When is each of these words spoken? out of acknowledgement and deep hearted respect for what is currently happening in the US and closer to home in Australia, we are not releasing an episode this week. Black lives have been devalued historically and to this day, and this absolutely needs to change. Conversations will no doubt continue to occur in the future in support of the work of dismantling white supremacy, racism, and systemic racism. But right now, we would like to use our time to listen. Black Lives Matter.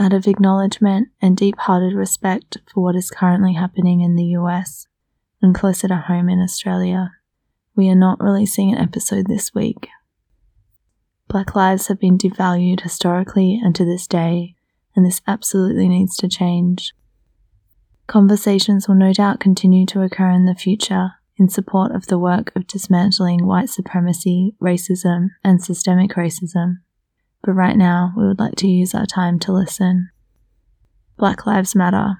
out 0.00 0.14
of 0.14 0.26
acknowledgement 0.26 1.08
and 1.20 1.36
deep 1.36 1.56
hearted 1.58 1.92
respect 1.92 2.56
for 2.72 2.82
what 2.82 2.96
is 2.96 3.10
currently 3.10 3.52
happening 3.52 4.00
in 4.00 4.16
the 4.16 4.24
US 4.38 4.86
and 5.42 5.54
closer 5.54 5.88
to 5.88 5.96
home 5.96 6.30
in 6.30 6.40
Australia, 6.40 7.12
we 7.76 7.90
are 7.90 7.94
not 7.94 8.22
releasing 8.22 8.72
an 8.72 8.78
episode 8.78 9.26
this 9.26 9.54
week. 9.54 9.88
Black 11.28 11.54
lives 11.54 11.88
have 11.88 12.00
been 12.00 12.18
devalued 12.18 12.80
historically 12.80 13.60
and 13.62 13.76
to 13.76 13.84
this 13.84 14.06
day, 14.06 14.56
and 14.96 15.04
this 15.04 15.20
absolutely 15.26 15.86
needs 15.86 16.16
to 16.16 16.28
change. 16.28 16.92
Conversations 18.06 18.88
will 18.88 18.96
no 18.96 19.12
doubt 19.12 19.38
continue 19.38 19.86
to 19.86 20.02
occur 20.02 20.30
in 20.30 20.46
the 20.46 20.54
future 20.54 21.12
in 21.36 21.48
support 21.48 21.92
of 21.94 22.06
the 22.06 22.18
work 22.18 22.50
of 22.56 22.66
dismantling 22.66 23.46
white 23.46 23.68
supremacy, 23.68 24.54
racism, 24.60 25.28
and 25.44 25.62
systemic 25.62 26.12
racism. 26.12 26.78
But 27.42 27.52
right 27.52 27.76
now, 27.76 28.12
we 28.16 28.26
would 28.26 28.38
like 28.38 28.56
to 28.56 28.68
use 28.68 28.94
our 28.94 29.06
time 29.06 29.38
to 29.40 29.52
listen. 29.52 30.10
Black 31.16 31.46
Lives 31.46 31.74
Matter. 31.74 32.18